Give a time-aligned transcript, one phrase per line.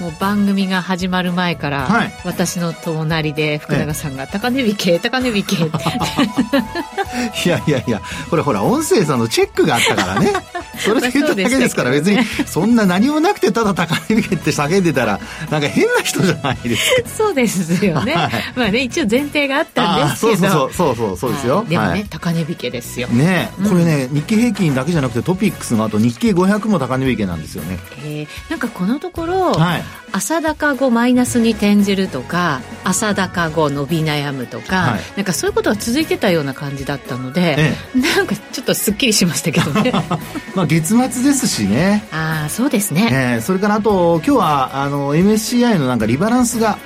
[0.00, 5.78] もう番組が始まる前から、はい、私の隣で福永さんが「高値引け高値引け」って。
[7.44, 8.00] いやいやいや
[8.30, 10.32] これほら音声さんのチェックがあったからね。
[10.78, 15.18] それで言っただけですから別にそんな何もなくてただ高値引けって叫んでたら
[15.50, 17.08] なんか変な人じゃないですか。
[17.18, 20.48] そうですよね、はい、まあね一応前提があったんですけど。
[20.48, 23.08] そうそうそうそうですよ、はい、でもね、高値引けですよ。
[23.08, 27.78] ね、これね日経平均だけじゃなくてトピックスのあと日経500も高値引けなんですよね。
[28.04, 39.92] えー、なんかこのところ、はい、朝高後マイナスに転じるとか朝高後伸び悩むとか、はい、なんかそういうことが続いてたような感じだったので、ええ、なんかちょっとすっきりしましたけどね。
[40.54, 42.04] まあ月末ですしね。
[42.10, 46.78] ああそうですね、えー、それからあと今日はあの MSCI のなんかリバランスが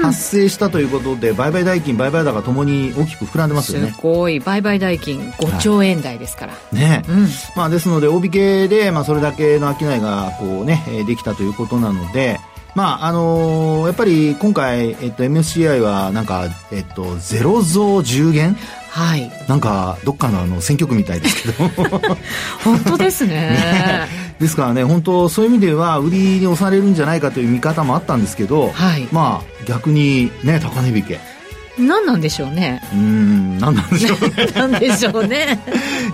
[0.00, 3.90] 発生したということで売買代金売買高ともに大きく膨らんでますよね。
[3.90, 12.40] すごい売買代金5兆円台ですから、はい、ね、うん、まあですので大引けで、まあ、それだけの商いがこうねできたということなので
[12.74, 18.56] まああのー、やっぱり今回、えっと、MSCI はなんか、えっと、ゼロ増10減？
[18.90, 21.68] はい、なんかどっかのあの選挙区みたいですけど。
[22.64, 23.34] 本当ですね。
[23.50, 31.20] ねですからね本当そういう意味では売りに押されるんじゃないかという見方もあったんですけど、はい、まあ逆にね高値引け。
[31.78, 32.82] 何なんでしょうね。
[32.92, 34.48] うん何なんでしょうね。
[34.56, 35.62] 何でしょうね。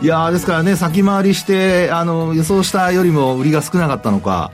[0.03, 4.51] いやですからね先回りしてあの予想したよりも売りが少なかったのか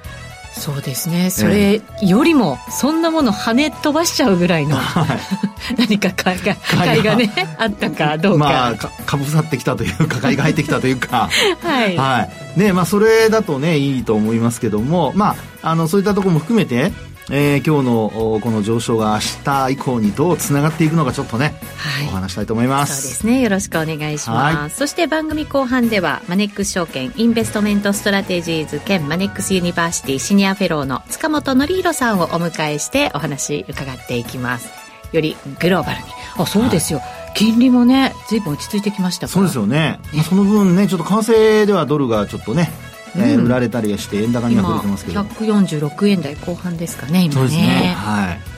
[0.52, 1.30] そうですね。
[1.30, 5.18] それよりもそんなもの跳ね飛ばしちゃうぐらいの、はい、
[5.76, 7.16] 何か買 いが買いが。
[7.16, 8.44] ねあったかどうか。
[8.44, 11.30] まあかぶさってきたというか 買いが入ってきたというか。
[11.62, 12.58] はい、はい。
[12.60, 15.12] ねまあ、それだとねいいと思いますけども。
[15.14, 16.92] まああのそういったところも含めて
[17.34, 23.00] えー、今日のこの上昇が明日以降にどうつながっていくのかちょっとね、はい、お話したいと思います。
[23.00, 23.40] そうですね。
[23.40, 34.68] よろしくお願いします、そして番組後半ではマネックス証券インベストメントストラテジーズ兼マネックスユニバーシティシニアフェローの塚本憲弘さんをお迎えしてお話伺っていきます。
[35.12, 36.04] よりグローバルに。
[36.36, 37.32] あそうですよ、はい。
[37.34, 40.00] 金利もね、ずいぶん落ち着いてきましたそうですよね。
[40.28, 42.70] その分ね、ちょっと為替ではドルがちょっとね、
[43.16, 45.20] えー、売られたりして円高には触れてますけど。
[45.20, 47.32] 146円台後半ですかね今ね。
[47.34, 47.94] そうですね。
[47.96, 48.51] はい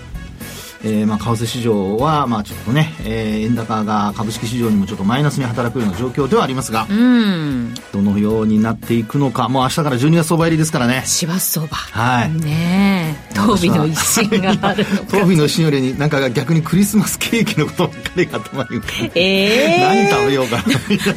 [0.87, 11.03] えー、まあ為替市場はまあちょっとね、えー、円高が株式市場にもちょっとマイナスに働くような状況ではありますが、うん、どのようになっていくのかもう明日から12月相場入りですからね。
[11.07, 11.75] 師走相場。
[11.77, 12.33] はい。
[12.35, 13.35] ねえ。
[13.35, 20.65] 当日の一心があるの当日の一心よりなんか逆にクリスマスケーキのことばっかりが頭に浮かんで、えー、何食べようか。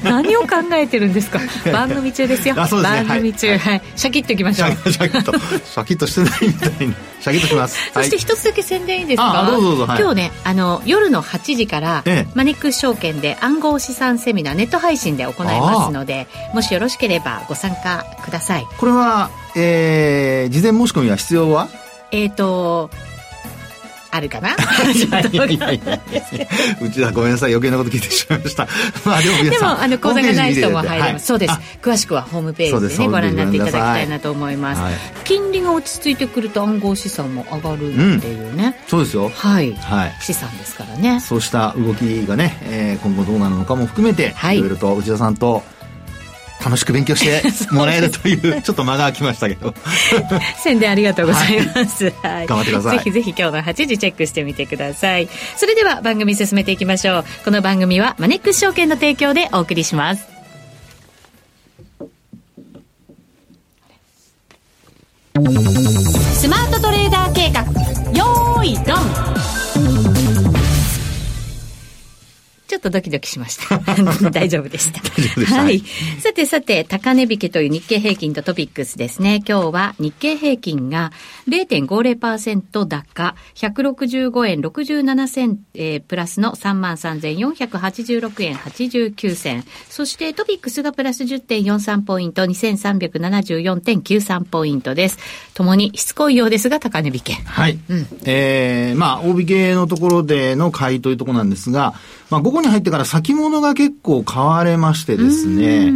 [0.04, 1.40] 何を考えてるんですか？
[1.72, 2.56] 番組中ですよ。
[2.58, 4.92] あそうです、ね、番組中、はい、はい、シャキッといきましょう。
[4.92, 5.32] シャキッと。
[5.34, 6.08] シャキッと。
[6.08, 7.78] してないみたいにシャキッとします。
[7.94, 9.46] そして一つだけ宣伝いいですか？
[9.50, 18.68] どうぞどうぞ、はい、今日ねあの夜の8時から、ええ、マネックス証券で暗号資産セミナーネット配信で行いますのでもしよろしければご参加ください。
[18.78, 21.68] これは、えー、事前申し込みは必要は？
[22.12, 22.90] えっ、ー、と
[24.12, 24.56] あるかな？
[26.82, 28.68] うちはごめんなさい余計なこと聞いてしまいました。
[29.06, 31.54] まあでもでもあの口座がない人も入れます、はい、そうです。
[31.82, 39.30] 詳しくはホームページでねご覧になっていただきたいなと思います、はい、金利が落ち着いてくると暗号資産も上がるっていうね、うん、そうですよ。
[39.34, 41.20] はい、はい、資産ですからね。
[41.20, 45.64] そうした動きがね、えー、今後どうなるのかも含めて、はい、いろいろと内田さんと
[46.68, 47.42] 楽しく勉強して
[47.74, 49.74] もらえるというちょっと間が空きましたけど。
[50.62, 52.98] 宣伝ありがとうございます、はい、頑張ってください。
[52.98, 55.30] ぜひぜひ今日の8時チェックしてみてください。
[55.56, 57.26] それでは番組進めていきましょう。
[57.46, 60.28] この番組はマネックス証券の提供でお送りします。
[66.34, 67.62] スマートトレーダー計画。
[68.12, 69.57] よーいドン
[72.68, 73.80] ちょっとドキドキしま した。
[74.30, 75.00] 大丈夫でした。
[75.56, 75.82] はい。
[76.20, 79.42] さてさて、高値引けという日経平均とトピックスですね。
[79.48, 81.12] 今日は日経平均が
[81.48, 89.64] 0.50%高、165円67銭、えー、プラスの33,486円89銭。
[89.90, 95.18] そしてトピックスがプラス10.43ポイント、2374.93ポイントです。
[95.54, 97.34] ともにしつこいようですが、高値引け。
[97.34, 97.80] はい。
[97.90, 101.94] うん、えー、まあ、大引けのところでの買いというところなんですが、
[102.30, 105.92] まあ、午後に入ってから先物が結構買われましてですね。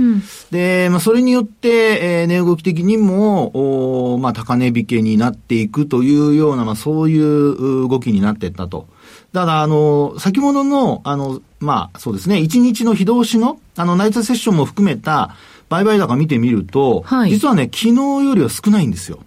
[0.50, 8.88] で、まあ、それによって、えー、値動き的にも、おまあ、高値引けになっていくというような、まあ、そういう動きになっていったと。
[9.33, 15.36] だから、あの、先ほどの、あの、まあ、そうですね、1日の非同士の、あの、ナイトセッションも含めた、
[15.69, 17.95] 売買高見てみると、はい、実はね、昨日
[18.25, 19.19] よりは少ないんですよ。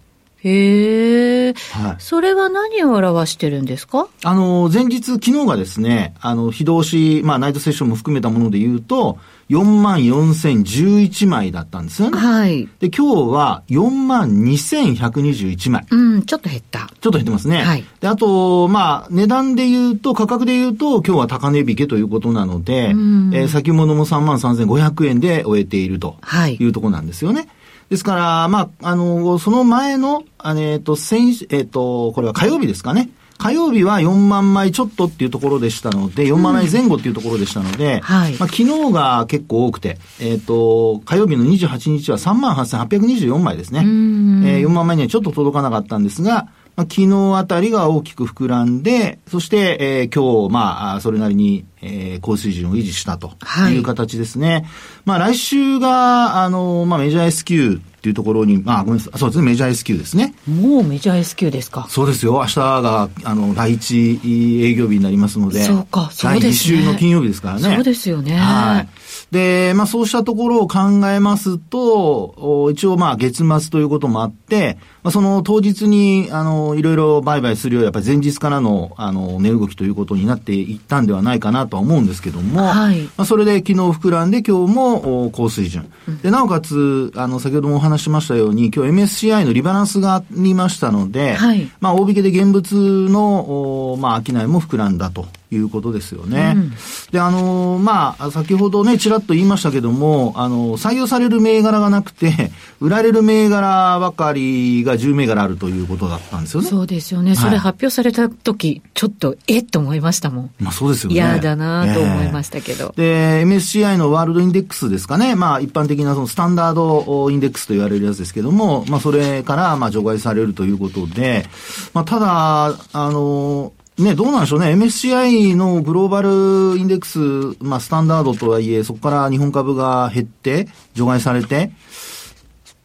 [0.45, 1.97] へえ、はい。
[1.99, 4.09] それは何を表してるんですか？
[4.23, 9.19] あの、前日、昨日がですね、あの、非同士、まあ、ナイトセッションも含めたもので言うと、
[9.49, 12.19] 4万4011枚だったんですよね。
[12.19, 12.69] はい。
[12.79, 15.87] で、今日は4万2121枚。
[15.91, 16.91] うん、ちょっと減った。
[17.01, 17.63] ちょっと減ってますね。
[17.63, 17.85] はい。
[18.01, 26.17] で、あと、まあ、値段で言うと、価格で言うと、今日は高値引けということなので、うん、えー、先物も3万3500円で終えていると
[26.59, 27.41] いうところなんですよね。
[27.41, 27.49] はい
[27.91, 33.11] ですから、まあ、あの、その前の、あえっ、ー、と、先、えっ、ー、と、これは火曜日ですかね。
[33.39, 43.81] 火曜日は4万枚ちょっとっていうところでしたので、4万枚前後っていうところでしたので、うんはい、まあ、昨日が結構多くて、えっ、ー、と、火曜日の28日は3万8824枚ですね。
[43.81, 53.33] えー、4万枚にはちょっと届かなかったんですが、まあ、昨日あたりが大きく膨らんで、そして、えー、今日、まあ、それなりに、えー、高水準を維持したと
[53.71, 54.53] いう形ですね。
[54.53, 54.65] はい、
[55.05, 59.19] まあ、来週が、あの、まあ、メジャー S q っていうところに、まあ、ごめんなさい。
[59.19, 60.35] そうですね、メジャー S q ですね。
[60.49, 61.87] もうメジャー S q ですか？
[61.89, 62.33] そうですよ。
[62.35, 65.63] 明日が、あの、第一営業日になりますので。
[65.63, 66.77] そうか、そうですね。
[66.79, 67.75] 第2週の金曜日ですからね。
[67.75, 68.37] そうですよね。
[68.37, 68.89] はい。
[69.31, 70.79] で、まあそうしたところを考
[71.09, 85.91] えますと、一応まあ月末ということもあって、まあその当日に、あの、いろいろ売買するようやっぱり前日からの、あの、値動きということになっていったんではないかなとは思うんですけども、はい、まあそれで昨日膨らんで今日も高水準。
[86.23, 95.27] で、なおかつ、あの、先ほどもお話しましたように、今日 MSCI のリバランスがありましたので、はい、まあ大引けで現物の、まあ商いも膨らんだと。
[95.51, 96.55] いうことですよね。
[96.57, 96.73] うん、
[97.13, 102.51] で、あの、まあ、先ほどね、ちらっと言いましたけども、あの、採用される銘柄がなくて、
[102.81, 106.69] 売られる銘柄ばかりが10銘柄あるということだったんですよね。
[106.69, 107.35] そうですよね。
[107.35, 110.51] それ発表された時、ちょっと、えっと思いましたもん。
[110.61, 111.15] まあそうですよね。
[111.15, 113.49] 嫌だなと思いましたけど、えー。
[113.49, 115.35] で、MSCI のワールドインデックスですかね。
[115.35, 121.47] まあ一般的なそのスタンダードインデックスと言われるやつですけども、まあそれからまあ除外されるということで、
[121.93, 124.73] まあただ、あの、ね、どうなんでしょうね。
[124.73, 126.29] MSCI のグローバル
[126.77, 131.71] インデックス、まあ、スタンダードとはいえ、そこから日本株が減って、除外されて、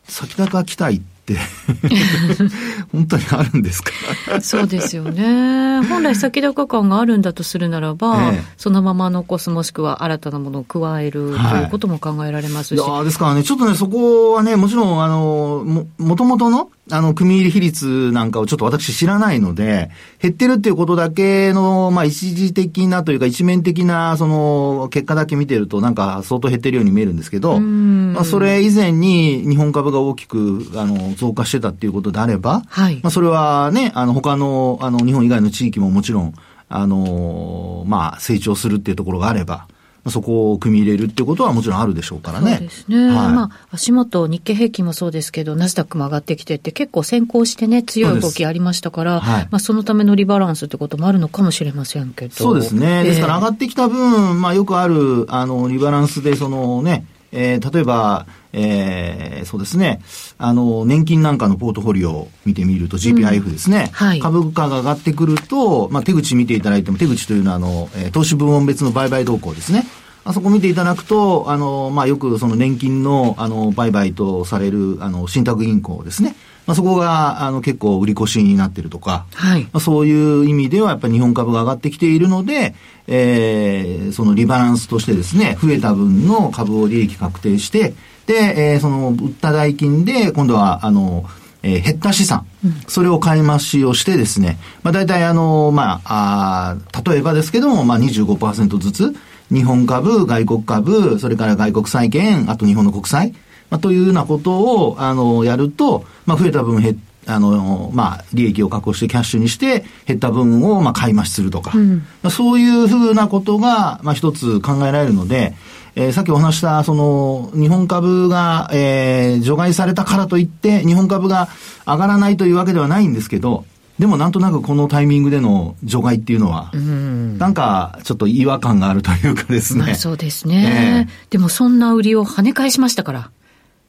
[0.04, 1.02] 先高期待っ
[2.92, 3.92] 本当にあるんですか？
[4.42, 5.82] そうですよね。
[5.88, 12.76] 本来先高感があるんだとするならば、ええ、そのまま残すもしくは新たなものを加える、ということも考えられますし。
[12.76, 19.92] いやですからね、ちょっとね、そこはね、もちろん、あの、も、もともとの、あの、組入り比率なんかをちょっと私知らないので、
[20.22, 33.00] 減ってるっていうことだけの、まあ、一時的なというか一面的な、その、結果だけ見てるとなんか相当減ってるように見えるんですけど、まあ、それ以前に日本株が大きく、あの、増加してたっていうことであれば、はい。
[33.04, 36.34] まあ、それはね、あの、他の、あの、日本以外の地域ももちろん、
[36.70, 39.68] あの、まあ、成長するっていうところがあれば、
[40.08, 42.52] そこを組み入れるっていうことはもちろんあるでしょうからね。
[42.52, 43.08] そうですね。
[43.08, 52.36] はい、まあ、足元、日経平均もそうですけど、ナスダックも上がってきてて、結構先行してね、強い動きありましたから、はい、まあ、そのためのリバランスってこともあるのかもしれませんけど。
[52.36, 53.04] そうですね。
[53.04, 60.02] ですから上がってきた分、まあ、よくある、あの、リバランスで、そのね、えー、例えば、えー、そうですね。
[60.38, 63.88] あの、年金なんかのポートフォリオを見てみると GPIF ですね。
[63.90, 69.86] うんはい、株価が上がってくると、まあ、手口見ていただいても、手口というのは、あの、えー、投資部門別の売買動向ですね。
[70.26, 76.36] あそこ見ていただくと、あの、まあ、よくその年金の、あの、売買とされる、あの、信託銀行ですね。
[76.68, 79.64] まあ、そこが、あの、結構売り越しになってるとか、はい。
[79.64, 82.76] まあ、そういう意味では、やっぱり日本株が上がってきているので、
[83.08, 87.96] えー、そのリバランスとしてですね、増えた分の株を利益確定して、で、
[88.34, 91.26] えー、その、売った代金で、今度は、あの、
[91.62, 99.16] えー、減った資産、うん、それを買い増しをしてですね、まあ大体あの、まあ、あ例えばですけども、まあ25%ずつ、
[99.52, 103.34] 日本株、外国株、それから外国債券、あと日本の国債、
[103.70, 115.56] まあ、というようなことを、あの、やると、まあ、増えた分減あの、まあ、利益を確保してキャッシュにして、減った分を、まあ、買い増しするとか、うん、そういうふうなことが、まあ、一つ考えられるので、
[115.96, 121.50] えー、さっきお話した、その、日本株が、えー、除外されたからといって、日本株が
[121.86, 123.66] 上がらないというわけではないんですけど、
[124.00, 127.38] でもなんとなくこのタイミングでの除外っていうのは、ん。
[127.38, 129.84] なんかちょっと違和感があるというかですね。
[129.84, 133.32] まあ、そうですね、えー、でもそんな売りを跳ね返しましたから。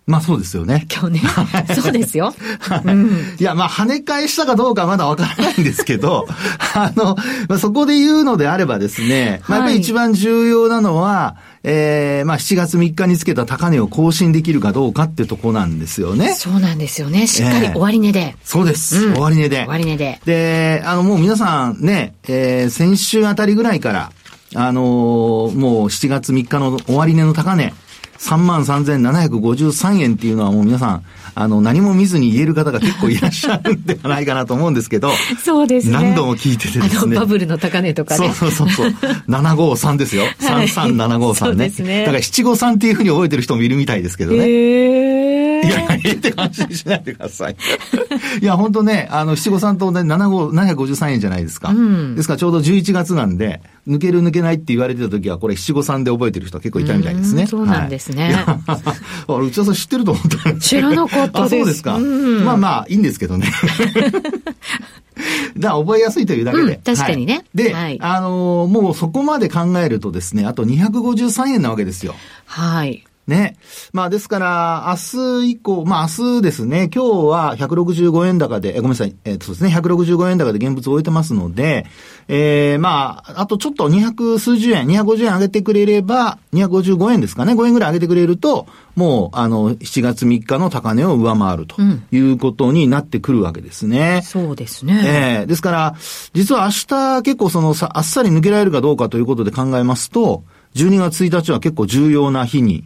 [0.07, 0.87] まあそうですよね。
[0.93, 1.23] 今日ね。
[1.75, 2.35] そうですよ。
[2.85, 6.27] うん、いや、まあ跳ね返したかどうかまだわからないんですけど、
[6.75, 7.17] あの、
[7.49, 16.35] まあ、そこで言うのであればですね、まあ、やっぱり一番重要なのは、ええー、まあ7月3日につけた高値を更新できるかどうかってとこなんですよね。
[16.35, 17.27] そうなんですよね。
[17.27, 18.21] しっかり終値で。
[18.21, 19.07] えー、そうです。
[19.07, 19.67] うん、終値で。
[19.69, 20.21] 終値で。
[20.25, 24.13] で、あのもう皆さんね、えー、先週あたりぐらいから、
[24.55, 24.85] あのー、
[25.57, 27.73] もう7月3日の終値の高値、
[28.21, 35.11] 33,753円っていうのはもう皆さん、あの、何も見ずに言える方が結構いらっしゃるんではないかなと思うんですけど。
[35.43, 35.95] そうですね。
[35.95, 37.17] 何度も聞いててですね。
[37.17, 38.33] バブルの高値とかね。
[38.35, 39.13] そうそうそうそう。
[39.29, 40.25] 753ですよ。
[40.41, 41.35] 33753ね。
[41.35, 42.01] そうですね。
[42.01, 44.39] だから753っていうふうに覚えてる人もいるみたいですけどね。
[44.39, 45.67] へー。
[45.67, 47.57] いや、えって安心しないでください。
[48.41, 51.71] いや、本当ね、あの、七五三とね、七五、753円じゃないですか。
[51.71, 57.47] うん、ですからちょうど11月なんで、抜ける抜けないって言われてた時は、これ七五三で覚えてる人は結構いたみたいですね。
[57.47, 58.33] そうなんですね。
[58.33, 58.61] は
[59.29, 61.57] い、 内田さん知ってると思った知らなかったです。
[61.57, 61.99] あ、そうですか。
[61.99, 63.51] まあまあ、いいんですけどね。
[65.57, 66.63] だ覚えやすいというだけで。
[66.63, 67.35] うん、確かにね。
[67.35, 72.15] はい、で、はい、あのー、もうそこまで考えるとですね、あと253円なわけですよ。
[72.47, 73.05] はい。
[73.31, 73.57] ね。
[73.95, 81.87] まあですから、明日以降、まあ明日ですね、今日は165円高で、えごめんなさい、えっ、ー、とそうですね、165円高で現物を置いてますので、
[82.29, 91.77] ええー、まあ、あとちょっと200数十円、250円上げてくれれば、255円ですかね、5円ぐらい上げてくれると、もう、あの、7月3日の高値を上回ると
[92.13, 94.17] いうことになってくるわけですね。
[94.17, 95.03] うん、そうですね。
[95.05, 95.95] ええー、ですから、
[96.35, 100.43] 実は明日結構そのさ、あっさり抜けられるかどうかということで考えますと、
[100.75, 102.85] 12月1日は結構重要な日に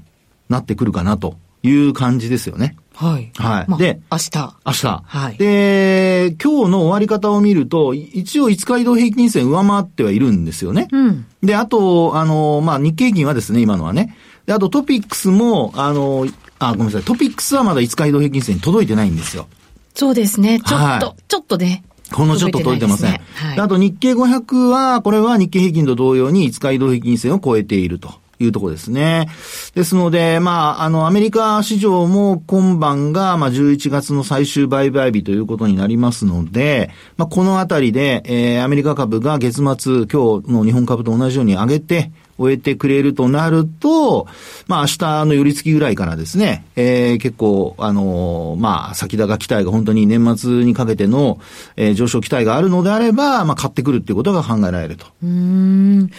[0.48, 2.76] なってくるかなという感じですよね。
[2.94, 3.32] はい。
[3.36, 3.64] はい。
[3.68, 4.54] まあ、で、明日。
[4.64, 5.02] 明日。
[5.04, 5.36] はい。
[5.36, 10.88] で、今日の終わり方を見ると、一応5日移動平均線上回ってはいるんですよね。
[10.92, 11.26] うん。
[11.42, 14.16] で、あと、あの、まあ、日経平均はですね、今のはね。
[14.46, 16.26] で、あとトピックスも、あの、
[16.58, 17.02] あ、ごめんなさい。
[17.02, 19.48] トピックスはまだ5日移動平均線に届いてないんですよ。
[19.94, 20.60] そうですね。
[20.60, 21.84] ちょっと、はい、ちょっとね。
[22.12, 23.12] ほんのちょっと届いてません。
[23.12, 28.12] ねはい、あと日経500は、これは日経平均と同様に5日移動平均線を超えていると。
[28.38, 29.28] いうところですね。
[29.74, 44.26] ですので、まあ、あの、アメリカ市場も今晩が、まあ、11月の最終売買日ということになりますので、まあ、このあたりで、えー、アメリカ株が月末、今日の日本株と同じように上げて、終えてくれるとなると、
[44.66, 51.38] まあ明日の寄り付きぐらいからですね、えー、結構、あのー、まあ先高期待が本当に年末にかけての、
[51.76, 55.06] えー、上昇期待があるのであれば、まあ買ってくるっていうことが考えられると。
[55.22, 56.10] うん。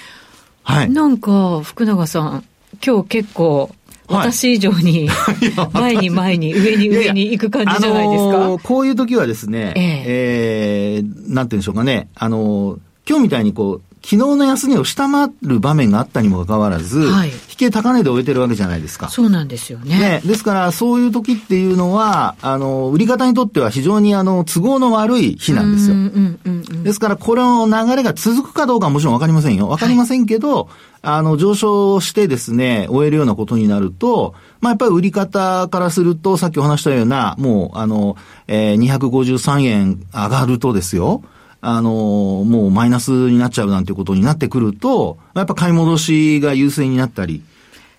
[0.65, 0.89] はい。
[0.89, 2.43] なんか、福永さん、
[2.85, 3.69] 今日結構、
[4.07, 5.09] 私以上に、
[5.73, 8.29] 前に前に、上に上に行く感じじゃないですか？
[8.29, 19.09] いやいやあのー、こういう時はですね、えええー、なんて言うんでしょうかね、あのー、今日みたいにこう、昨日の安値を下回る場面があったにもかかわらず、はい、引け高値で終えてるわけじゃないですか。
[19.09, 19.97] そうなんですよね。
[19.97, 26.83] ねですから、そういう時っていうのは、あの、売り方にとっては非常にあの、都合の悪い日なんですよ。
[26.83, 29.67] ですから、この流れが続くかどうかはもちろんわかりませんよ。
[29.67, 30.67] わかりませんけど、はい、
[31.01, 41.23] あの、上昇してですね、終えるようなことになると、まあ、やっぱり売り方からすると、さっきお話したような、もう、あの、えー、253円上がるとですよ、
[41.61, 47.43] あの、もうマイナスになっちゃうなんてことになってくると、やっぱ買い戻しが優勢になったり、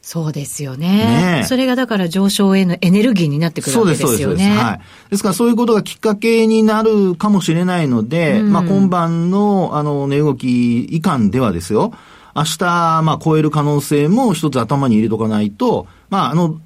[0.06, 1.38] そうですよね。
[1.40, 4.16] ねそれがだから上昇へのエネルギーになってくるわけですよね。
[4.16, 4.64] そうです、そうです。
[4.64, 4.80] はい。
[5.10, 11.92] ですからそういうことがきっかけになるかもしれないので、うん、まあ今晩のあの値動き以下ではですよ、
[12.36, 16.60] 明日、まあ超える可能性も一つ頭に入れとかないと、まああの、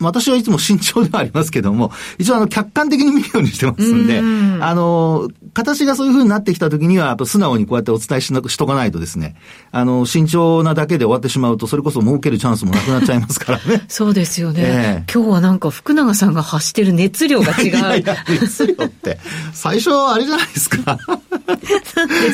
[0.00, 9.36] 私はいつも慎重ではありますけども、 一応あの、客観的に見るようにしてますんで、んあの、形がそういう風になってきた時には、やっぱ素直にこうやってお伝えしなしとかないとですね、
[9.72, 13.84] あの、慎重なだけで終わってしまうと、それこそ儲けるチャンスもなくなっちゃいますからね。
[13.88, 17.68] そうですよね、えー、今日はなんか福永さんが発してる熱量が違う。
[17.68, 19.18] いやいや、熱量って。
[19.52, 20.98] 最初あれじゃないですか。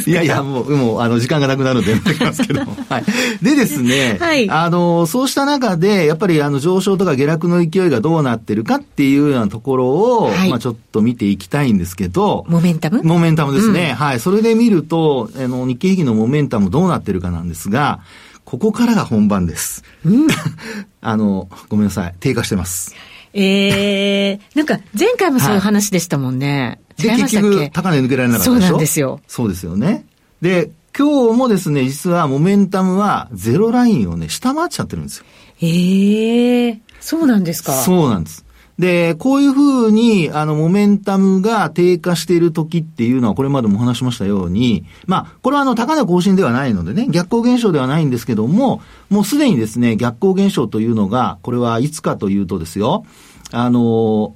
[0.07, 2.77] いやいや、もう、もう、あの、時間がなくなるんでやってきますけども。
[2.89, 3.05] はい。
[3.43, 13.91] でですね、はい、あの、そうした中で、やっぱりあの、上昇とか下落の勢いがどうなってるかっていうようなところを、はい、まあちょっと見ていきたいんですけど、モメンタムモメンタムですね。
[13.91, 14.21] うん、はい。
[14.21, 18.01] それで見ると、あの、日経平均のモメンタムどうなってるかなんですが、
[18.45, 19.85] ここからが本番です。
[20.05, 20.27] うん、
[21.01, 22.15] あの、ごめんなさい。
[22.21, 22.95] 低下してます。
[23.35, 26.81] ええー、なんか前回もそういう話でしたもんね。
[26.99, 28.61] はい、で、結局、高値抜けられなかったでしょ？
[28.61, 29.21] そうなんですよ。
[29.27, 30.05] そうですよね。
[30.43, 35.25] で、今日もですね、実はモメンタムはゼロラインをね、下回っちゃってるんですよ。
[35.63, 37.73] ええー、そうなんですか？
[37.73, 38.45] そうなんです。
[38.79, 48.81] で、こういうふうに、あの、モメンタムが低下している時っていうのは、これまでもお話しましたように、まあ、これはあの、高値更新ではないのでね、逆行現象ではないんですけども、
[49.11, 53.05] もうすでにですね、逆行現象というのが、これはいつかというとですよ、
[53.53, 54.35] あの、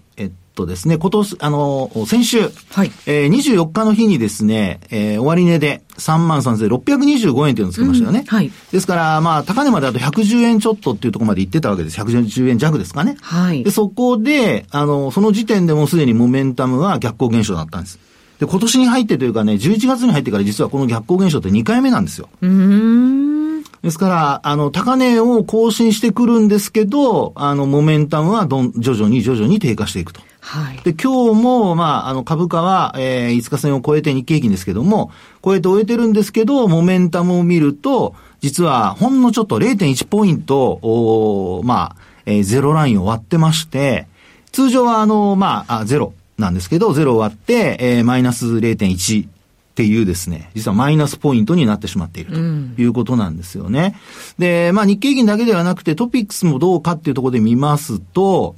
[0.56, 8.20] とですね、今年、あの、先週、はい、えー、24日の日にですね、えー、終値で33,625円というのをつけましたよね。
[8.20, 8.50] うん、はい。
[8.72, 12.00] ですから、まあ、高値まであと110円ちょっとっていうところまで行ってたわけです。
[12.00, 13.16] 110円弱ですかね。
[13.20, 13.62] はい。
[13.62, 17.98] で、そこで、あの、その時点でもうすでにモメンタムは逆行現象だったんです。
[18.40, 22.28] で、今年に入ってというかね、11月に入ってから実はこの逆行現象って2回目なんですよ。
[22.40, 23.36] うん。
[23.82, 30.20] ですから、あの、高値を更新してくるんですけど、あの、モメンタムはどん、徐々に徐々に低下していくと。
[30.46, 30.76] はい。
[30.84, 35.10] で、今日も、まあ、あの、株価は、えー、5日線を超えて日経平均ですけども、
[35.44, 44.06] 超えて終えてるんですけど、モメンタムを見ると、実は、ほんのちょっと0.1ポイント、おまあ、えー、ゼロラインを割ってまして、
[44.52, 46.14] 通常は、あの、まあ、あゼロ。
[46.38, 49.28] なんですけど、0を割って、えー、マイナス0.1っ
[49.74, 52.38] ていうですね、実はマイナスポイントになってしまっていると
[52.80, 53.96] いうことなんですよね。
[54.38, 58.54] うん、で、まあ日経平均だけではなくてトピックスもどうかっていうところで見ますと、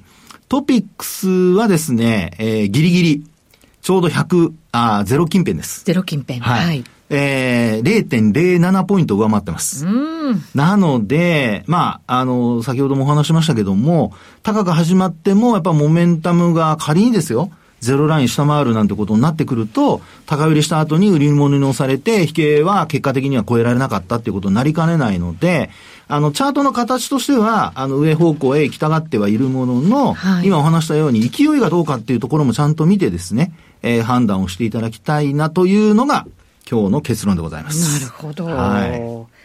[0.49, 3.25] トピックスはですね、えー、ギリギリ、
[3.83, 5.85] ちょうど100、あ、ゼロ近辺です。
[5.85, 6.41] ゼロ近辺。
[6.41, 6.67] はい。
[6.67, 9.87] はい、えー、0.07ポイント上回ってます。
[10.55, 17.51] なので、まあ、あの、先ほどもお話しましたけども、高く始まっても、やっぱモメンタムが仮にですよ、
[17.81, 25.71] ゼロライン下回るなんてことになってくると、高売りした後に売り物に押されて、引けは結果的には超えられなかったっていうことになりかねないので、
[26.09, 36.27] あの、チャートの形としては、あの、上方向へ行きたがってはいるものの、はい、今お話したように勢いがどうかっていうところもちゃんと見てですね、えー、判断をしていただきたいなというのが、
[36.71, 38.01] 今日の結論でございます。
[38.03, 38.47] なるほど。
[38.47, 39.38] はい。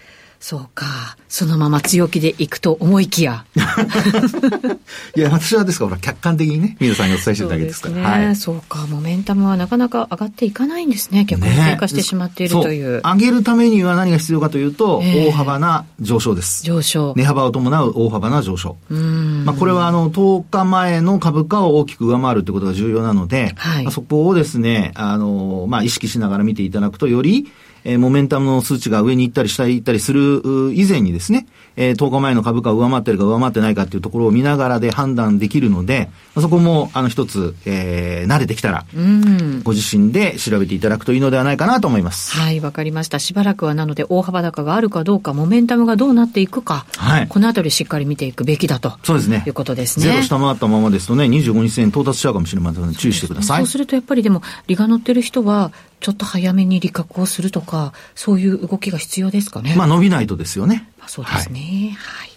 [0.44, 1.16] そうか。
[1.30, 3.46] そのまま強気でいくと思いきや。
[5.16, 7.94] いや、私はですから、客観的にね、皆さんにお伝えしてるだけですから。
[7.94, 8.86] そうね、はい、そうか。
[8.90, 11.24] モメンタムはなかなか上がっていかないんですね。
[11.24, 13.00] 結構低下してしまっているという。
[13.06, 16.66] 上げるためには何が必要かというと、えー、大幅な上昇です。
[16.66, 17.14] 上昇。
[17.16, 18.76] 値幅を伴う大幅な上昇。
[18.90, 27.48] まあ、これはあの、10日前の株価を大きく上回るということが重要なので、はい、まあ、そこをですね、あの、まあ、意識しながら見ていただくと、より、
[27.84, 30.42] えー、モメンタムの数値が上に行ったり下に行ったりする
[30.74, 42.36] 以前にですね、えー、10日前の株価を上回ってるか上回ってないかっていうところを見ながらで判断できるので、そこも、あの、一つ、えー、慣れてきたら、うん、ご自身で調べていただくといいのではないかなと思います。
[42.36, 43.20] はい、わかりました。
[43.20, 48.94] しばらくはなので、大幅高があるかどうか、モメンタムがどうなっていくか、はい、このあたりしっかり見ていくべきだと。
[49.04, 49.44] そうですね。
[49.46, 50.06] いうことですね。
[50.06, 53.58] ゼロ下回ったままですとね、25日線到達しちゃうかもしれませんので、注意してください。
[53.60, 57.73] そうすると、やっぱりでも、利が乗ってる人は、ちょっと早めに利確をするとか、
[58.16, 59.76] そういう動きが必要ですかね。
[59.76, 60.90] まあ伸びないとですよね。
[60.98, 61.60] まあ、そうですね。
[61.60, 62.30] はい、はい。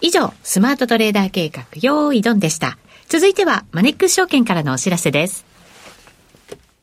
[0.00, 2.78] 以上、スマートトレーダー計画、用意ドンでした。
[3.08, 5.44] 続いては、マネックス証券からのお知らせです。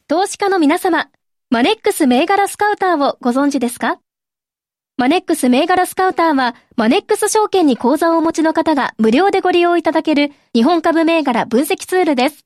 [0.07, 1.09] 投資家の皆様、
[1.49, 3.99] マネックス銘柄スカウターをご存知ですか？
[4.97, 12.45] マネックス銘柄スカウターは、マネックス証券に口座をお持ちの方が無料でご利用いただける日本株銘柄分析ツールです。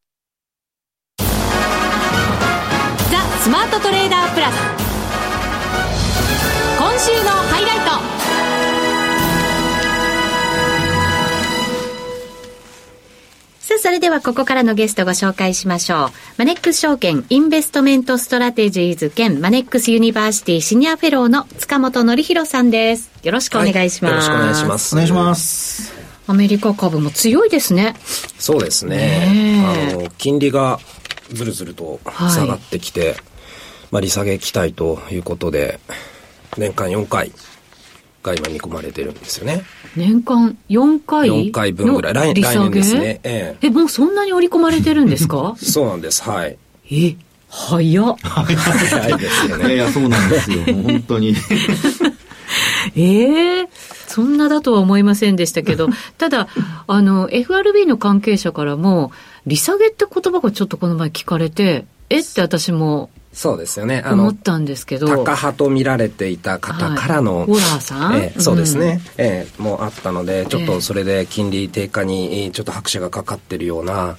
[3.41, 4.55] スマートトレーダープラス
[6.77, 7.85] 今週のハイライト
[13.65, 16.09] さあ、それではここからのゲストご紹介しましょう。
[16.37, 23.09] マネックス証券インベストメントストラテジーズ兼マネックスユニバーシティシニアフェローの塚本憲弘さんです。
[23.23, 24.11] よろしくお願いします。
[24.11, 24.93] はい、よろしくお願いします。
[24.93, 25.91] お願いします。
[26.27, 27.95] アメリカ株も強いですね。
[28.37, 29.65] そうですね。
[29.95, 30.79] あの、金利が
[31.33, 33.17] ずるずると下がってきて、はい、
[33.91, 35.79] まあ利下げ期待ということで、
[36.57, 37.31] 年間4回
[38.23, 39.63] が今見込まれてるんですよね。
[39.95, 42.13] 年間4回 ?4 回分ぐらい。
[42.13, 43.19] 来来年ですね。
[43.23, 43.67] ええ。
[43.67, 45.55] え、もうそんなに織り込まれてるんですか？
[45.61, 46.23] そうなんです。
[46.23, 46.57] はい。
[46.91, 47.15] え、
[47.49, 48.15] 早っ。
[48.21, 49.75] 早いですよね。
[49.75, 50.59] いや、そうなんですよ。
[50.83, 51.35] 本当に。
[52.95, 53.67] ええー、
[54.07, 56.47] そんなだとは思いませんでしたけど、ただ、
[56.87, 59.11] あの、FRB の関係者からも、
[59.45, 64.03] 利下げって言葉がちょっとこの前聞かれて、えって私もそうですよね。
[64.05, 65.07] 思ったんですけど。
[65.07, 74.17] タカ派と見られていた方からの、はい、ホラーさん、えー、そうですね、うん、えー、もあったので、ちょっとそれで金利低下にちょっと拍手がかかってるような、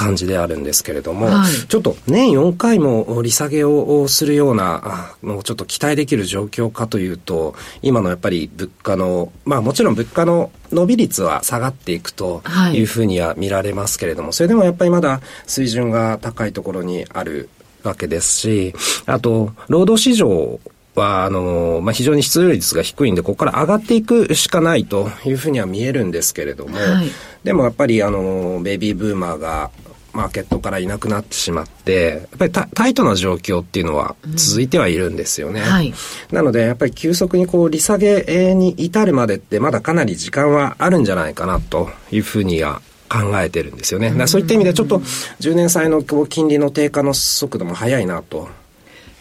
[0.00, 12.42] 感じであるんですけれども、はい、ちょっと年4回も利下げをするようなのをちょっと期待できる状況かというと、今のやっぱり物価の、まあもちろん物価の伸び率は下がっていくと
[12.72, 17.50] いうふうには見られますけれども、はい、それでもやっぱりまだ水準が高いところにある
[17.82, 18.74] わけですし、
[19.06, 20.60] あと、労働市場
[20.94, 27.10] は、あの、まあ、非常に失業率が低いんで、ここから上がっていくしかないというふうには見えるんですけれども、はい、
[27.44, 29.70] でもやっぱり、あの、ベビーブーマーが、
[30.12, 35.60] マーケットからいなくなってしまって、やっぱりタイトな状況っていうのは続いてはいるんですよね。
[35.60, 35.66] うん。
[35.66, 35.94] はい、
[36.32, 44.12] なので、やっぱり急速にこう利下げに至るまでってまだかなり時間はあるんじゃないかなというふうには考えてるんですよね。
[44.12, 45.00] だそういった意味でちょっと
[45.40, 48.48] 10年債の金利の低下の速度も速いなと。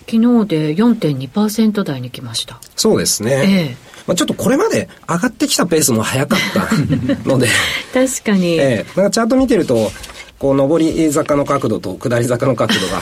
[0.09, 2.59] 昨日で4.2%台に来ました。
[2.75, 3.31] そうですね。
[3.31, 7.47] ええまあ、ちょっとこれまで上がってきたペースも早かったので
[7.93, 8.53] 確かに。
[8.57, 9.91] ええなんかチャート見てると、
[10.39, 13.01] こう上り坂の角度と下り坂の角度が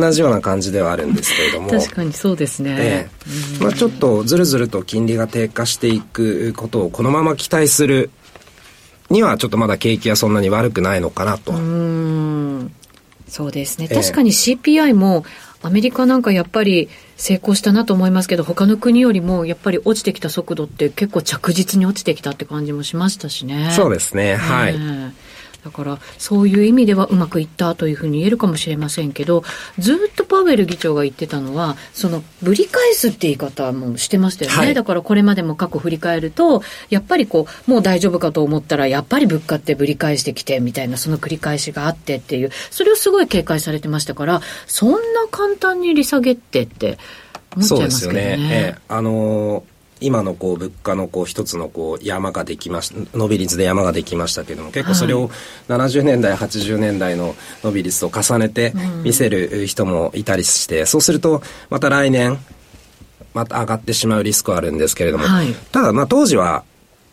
[0.00, 3.08] 同じような感じではあるんですけれども確かにそうですね、え
[3.60, 8.10] えまあ、ちょっとずるずると金利が低下していくことをこのまま期待する
[9.10, 11.52] にはちょっとまだ景気はそんなに悪くないのかなと。
[11.52, 12.72] うん
[13.28, 13.88] そうですね。
[13.88, 15.24] 確かに CPI も、
[15.62, 23.70] アメリカなんかやっぱり成功したなと思いますけど、他の国よりもやっぱり落ちてきた速度って結構着実に落ちてきたって感じもしましたしね。
[23.72, 24.36] そうですね。
[24.36, 24.74] はい。
[25.64, 29.42] だからそういう意味ではうまくいったというふうに言えるかもしれませんけど
[29.78, 44.98] ずっとパウエル議長が言ってたのはそのぶり返すって言い方もしてましたよね、はい、だからこれまでも過去振り返るとやっぱりこうもう大丈夫かと思ったらやっぱり物価ってぶり返してきてみたいなその繰り返しがあってっていうそれをすごい警戒されてましたからそんな
[45.30, 46.98] 簡単に利下げってって
[47.56, 48.22] 思っちゃいますけどね。
[48.22, 48.50] そうですよね。
[48.52, 49.69] えあのー
[50.00, 55.30] 今のこう物価のこう一つのこう山ができまし伸び率で山ができましたけども結構それを
[55.68, 62.38] 70年代80年代の伸び率と重ねて見せる人もいたりして、そうするとまた来年
[63.34, 66.64] また上がってしまうリスクはあるんですけれども、はい、ただまあ当時は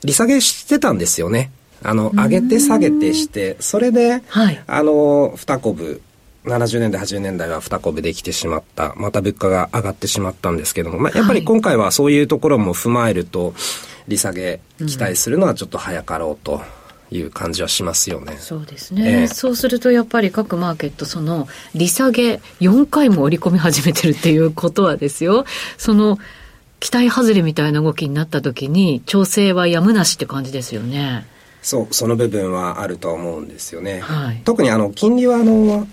[0.04, 1.52] 利下げしてたんですよね。
[1.84, 6.02] あの上げて下げてしてそれで、はい、あの二コブ
[6.48, 8.94] 70年代、80年代は二コブできてしまった。
[8.96, 13.54] また物価が上がってしまったんですけども、まあ、やっぱり今回はそういうところも踏まえると、
[14.08, 16.62] 利下げ期待するのはちょっと早かろうと。
[17.10, 18.36] いう感じはしますよね。
[18.38, 25.46] そうですね、えー、そうするとやっぱり各マーケットその利下げ4回も織り込み始めてるっていうことはですよ。
[25.78, 26.20] その
[26.82, 31.26] 期待外れみたいな動きになった時に調整はやむなしって感じですよね。
[31.62, 34.00] そう、その部分はあると思うんですよね。
[34.02, 35.88] はい、特にあの金利はあの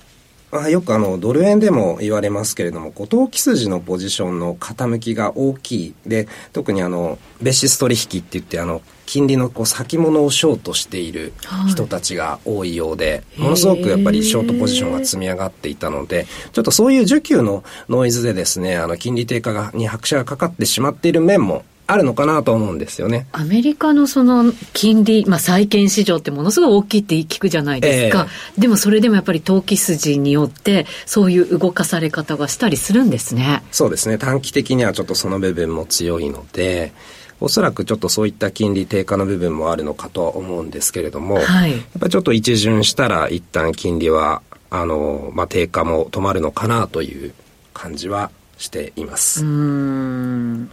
[0.62, 5.94] あよくあのドル円でも言われますけれども、後藤木筋のポジションの傾きが大きい。
[6.06, 11.32] で、特にあの、ベーシス取引って言って、あの、金利のこう先物をショートしている
[11.68, 23.26] 人たちが多いようで、はい、ものすごくやっぱりショートポジションが積み上がっていたので、ちょっとそういう需給のノイズでですね、あの、金利低下がに拍車がかかってしまっている面もあるのかなと思うんですよね。
[23.32, 28.26] アメリカのその金利、まあ債券市場ってものすごい大きいって聞くじゃないですか。
[28.56, 33.62] えー、でもそれでもやっぱり投機筋によってそういう動かされ方がしたりするんですね。
[33.70, 34.18] そうですね。
[34.18, 36.92] 短期的にはちょっとその部分も強いので、
[37.40, 47.34] おそらくちょっとそういった金利低下の部分もあるのかとは思うんですけれども、はい、やっぱりちょっと一巡したら一旦金利は、あの、まあ、低下も止まるのかなという
[47.74, 49.44] 感じはしています。
[49.44, 50.70] うん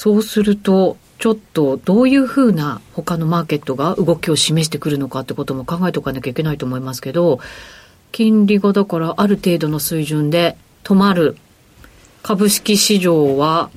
[0.00, 7.38] そうすると、ちょっとどういうふうな他のマーケットが動きを示してくるのかってことも考えておかなきゃいけないと思いますけど、
[8.10, 11.36] 金利がだからある程度の水準で止まる。
[12.22, 13.68] 株式市場は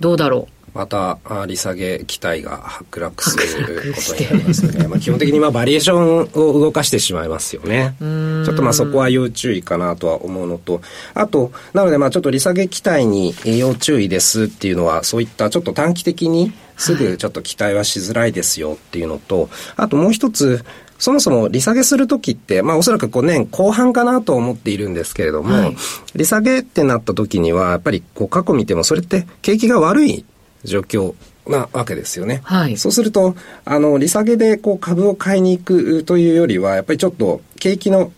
[0.00, 0.59] どうだろう？
[0.74, 4.86] また利下げ期待が剥落することになりますよね。
[4.88, 7.94] まあ基本的にまあバリエーションを動かしてしまいますよね。
[7.98, 10.80] ちょっとまあそこは要注意かなとは思うのと、
[11.14, 20.64] あと、なのでまあちょっと利下げ期待に要注意ですっていうのは、そういったちょっと短期的にすぐちょっと期待はしづらいですよっていうのと、あともう一つ、
[21.00, 25.76] そもそも利下げするときって、まあおそらくこう年後半かなと思っているんですけれども、はい、
[26.14, 30.24] 利下げってなったときには、やっぱりこう過去見てもそれって景気が悪い
[30.64, 31.14] 状況
[31.46, 32.40] なわけですよね。
[32.44, 38.12] はい、そうすると、あの、利下げでこう株を買いに行くというよりは、やっぱりちょっと景気の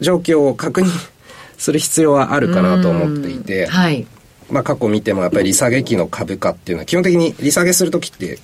[0.00, 0.86] 状況を確認
[1.56, 4.06] する必要はあるかなと思っていて、はい、
[4.50, 8.38] まあ過去見てもやっぱり利下げ期の株価っていうのは基本的に利下げするときって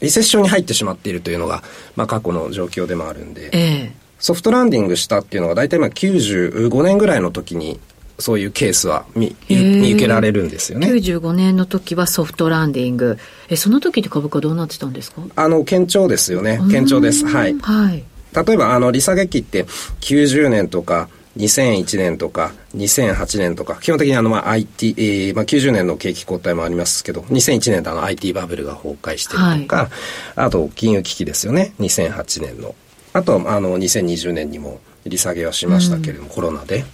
[0.00, 1.62] リセッションに入ってしまっているというのが、
[1.96, 7.80] まあ過去の状況でもあるんで、えー、ソフトランディングしたっていうのが大体まあ95年ぐらいの時に
[8.18, 10.88] そういうケースは見見受けられるんですよね。
[10.88, 13.18] 95年の時はソフトランディング。
[13.48, 15.22] え、その時って株価どうなってたんですか？
[15.36, 16.58] あの、堅調ですよね。
[16.70, 17.26] 堅調です。
[17.26, 17.56] はい。
[17.60, 18.04] はい。
[18.46, 19.64] 例えば、あの、利下げ期って
[20.00, 29.88] 90年とか、2001年とか2008年とか基本的にあのまあ IT、えー、まあ90年の景気後退もありますけど2001年であの IT バブルが崩壊してるとか、はい、
[30.34, 32.74] あと金融危機ですよね2008年の
[33.12, 36.84] あとあの2020年にも利下げはしましたけれども、うん、コロナで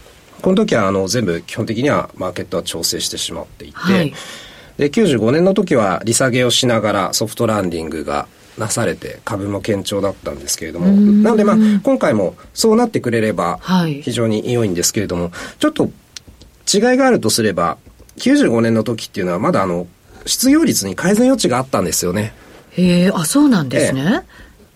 [0.44, 4.12] この時はあの全部基本的にはマーケットは調整してしまっていて、はい、
[4.76, 8.28] で95年の時は利下げをしながらソフトランディングが
[8.58, 13.58] なされて株も堅調だったんですけれどもなのでまあ今回もそうなってくれれば
[14.02, 15.84] 非常に良いんですけれども、はい、ちょっと
[16.70, 17.78] 違いがあるとすれば
[18.18, 19.86] 95年の時っていうのはまだあの
[20.26, 22.34] 失業率に改善余地があったんですよね。
[22.72, 24.24] へえ、あ、そうなんですね。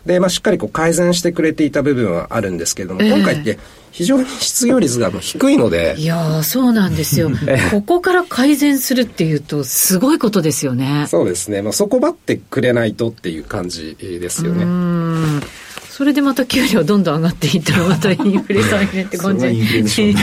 [0.06, 3.58] で、まあ、しっかりこう改善してくれていた部分はあるんですけれども、今回って
[3.90, 5.94] 非常に失業率が低いので。
[5.98, 7.30] いやそうなんですよ。
[7.70, 11.06] ここから改善するっていうと、すごいことですよね。
[11.08, 11.62] そうですね。
[11.62, 15.42] まあ、そこばってくれないとっていう感じですよね。
[15.90, 20.14] それでまた給料どんどん上がっていったら、またインフレ再燃って感じに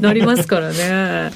[0.00, 1.30] なりますからね。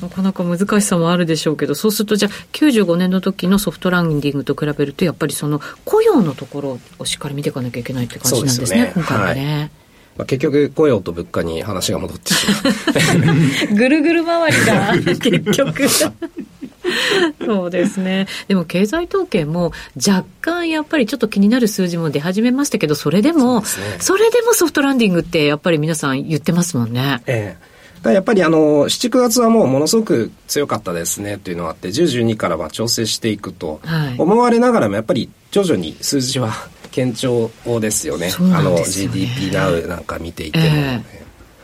[0.00, 9.56] なかなか難しさもあるでしょうけど、そうするとじゃあ95年の時のソフトランディングと比べると、やっぱりその雇用のところをしっかり見ていかなきゃいけないって感じなんですね、すね今回はね。
[9.56, 9.70] はい
[10.18, 13.74] まあ、結局雇用と物価に話が戻ってしまう。
[13.74, 15.88] ぐるぐる回りが 結局。
[17.44, 18.26] そうですね。
[18.48, 27.22] でも経済統計も若干やっぱりちょっと気になる数字も出始めましたけど、それでも、そ、ね,、れでもソフトランディングってやっぱり皆さん言ってますもんね。
[27.26, 27.56] え
[28.04, 28.12] え。
[28.12, 33.80] やっぱりあの7、9月はもうものすごく強かったですねというのがあって、10、12からは調整していくと
[34.18, 36.52] 思われながらも、やっぱり徐々に数字は
[36.98, 41.02] 堅調ですよね、あの GDP ナウなんか見ていても、えー、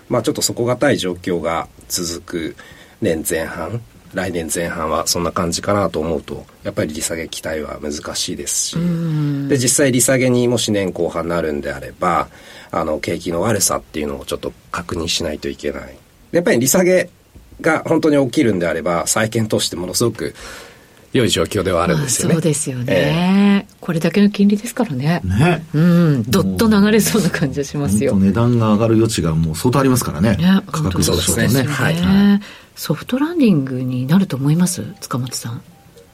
[0.08, 2.56] まあちょっと底堅い状況が続く
[3.00, 3.82] 年前半、
[4.14, 8.76] 来年前半はそんな感じかなと思うと、やっぱり利下げ期待は難しいですし、
[9.48, 12.28] で実際利下げにもし年後半なるんであれば、
[12.70, 15.96] あの景気の悪さっていうのをちょっと確認しないといけない。
[16.30, 17.10] やっぱり利下げ
[17.60, 20.34] が本当に起きるんであれば、債券投資ってものすごく
[21.14, 22.34] 良い状況ではあるんですよね。
[22.34, 25.20] そうですよね、えー、これだけの金利ですからね。
[25.24, 25.64] ね。
[25.72, 28.16] うん、どっと流れそうな感じがしますよ。
[28.16, 30.36] 値段が上がる余地がもう相当ありますからね。
[30.36, 31.46] ね価格上昇ね。
[31.46, 31.96] ねはい、
[32.74, 34.82] ソフトランディングになると思います？
[35.00, 35.62] 塚本さん。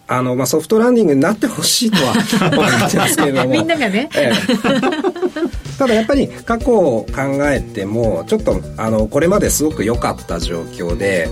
[0.07, 3.49] あの、まあ、ソフトランディングになってほしいとは思ってますけれども。
[3.55, 4.11] みんながね。
[4.17, 11.31] ええ、ただやっぱり過去を考えても、ちょっと、あの、これまですごく良かった状況で、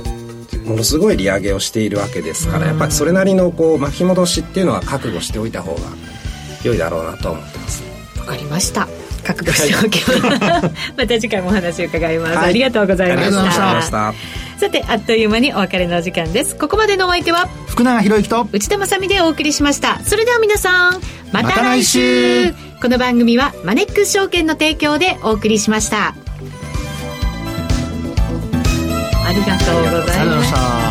[0.68, 5.80] ものすごい利上げをしているわけですから、やっぱりそれなりのこう巻き戻しっていうのは覚悟しておいた方が
[6.62, 7.82] 良いだろうなと思ってます。
[8.18, 8.88] わかりました。
[9.24, 10.74] 覚悟しておきます。
[10.96, 13.26] また次回もお話を伺います、はい、ありがとうございました。
[13.26, 14.14] ありがとうございました。
[14.58, 21.00] さてあっという間にお別れの時間ですここまでのお相手は福永博之と内田まさでお送りしましたそれでは皆さん
[21.32, 22.52] また来週,、
[22.82, 26.16] この番組はマネックス証券の提供でお送りしました
[29.28, 30.87] ありがとうございました。